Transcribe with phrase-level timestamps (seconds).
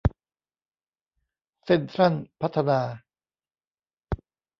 [1.63, 2.81] เซ็นทรัลพัฒนา